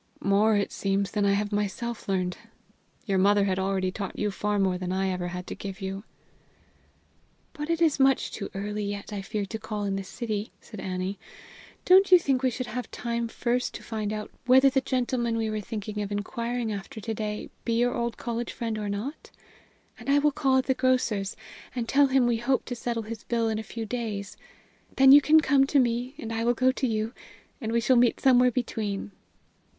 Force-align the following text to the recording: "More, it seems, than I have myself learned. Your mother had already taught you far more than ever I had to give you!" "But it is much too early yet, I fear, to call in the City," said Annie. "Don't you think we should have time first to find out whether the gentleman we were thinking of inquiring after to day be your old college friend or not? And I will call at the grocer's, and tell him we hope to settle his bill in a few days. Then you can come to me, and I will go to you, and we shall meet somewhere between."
"More, 0.23 0.55
it 0.55 0.71
seems, 0.71 1.11
than 1.11 1.25
I 1.27 1.33
have 1.33 1.51
myself 1.51 2.09
learned. 2.09 2.35
Your 3.05 3.19
mother 3.19 3.43
had 3.45 3.59
already 3.59 3.91
taught 3.91 4.17
you 4.17 4.31
far 4.31 4.57
more 4.57 4.75
than 4.75 4.91
ever 4.91 5.25
I 5.25 5.27
had 5.27 5.45
to 5.45 5.53
give 5.53 5.79
you!" 5.79 6.05
"But 7.53 7.69
it 7.69 7.83
is 7.83 7.99
much 7.99 8.31
too 8.31 8.49
early 8.55 8.83
yet, 8.83 9.13
I 9.13 9.21
fear, 9.21 9.45
to 9.45 9.59
call 9.59 9.83
in 9.83 9.97
the 9.97 10.03
City," 10.03 10.51
said 10.59 10.79
Annie. 10.79 11.19
"Don't 11.85 12.11
you 12.11 12.17
think 12.17 12.41
we 12.41 12.49
should 12.49 12.65
have 12.65 12.89
time 12.89 13.27
first 13.27 13.75
to 13.75 13.83
find 13.83 14.11
out 14.11 14.31
whether 14.47 14.71
the 14.71 14.81
gentleman 14.81 15.37
we 15.37 15.51
were 15.51 15.61
thinking 15.61 16.01
of 16.01 16.11
inquiring 16.11 16.73
after 16.73 16.99
to 16.99 17.13
day 17.13 17.51
be 17.63 17.73
your 17.73 17.93
old 17.93 18.17
college 18.17 18.51
friend 18.51 18.79
or 18.79 18.89
not? 18.89 19.29
And 19.99 20.09
I 20.09 20.17
will 20.17 20.31
call 20.31 20.57
at 20.57 20.65
the 20.65 20.73
grocer's, 20.73 21.35
and 21.75 21.87
tell 21.87 22.07
him 22.07 22.25
we 22.25 22.37
hope 22.37 22.65
to 22.65 22.75
settle 22.75 23.03
his 23.03 23.23
bill 23.23 23.49
in 23.49 23.59
a 23.59 23.61
few 23.61 23.85
days. 23.85 24.35
Then 24.95 25.11
you 25.11 25.21
can 25.21 25.41
come 25.41 25.67
to 25.67 25.77
me, 25.77 26.15
and 26.17 26.33
I 26.33 26.43
will 26.43 26.55
go 26.55 26.71
to 26.71 26.87
you, 26.87 27.13
and 27.61 27.71
we 27.71 27.79
shall 27.79 27.97
meet 27.97 28.19
somewhere 28.19 28.49
between." 28.49 29.11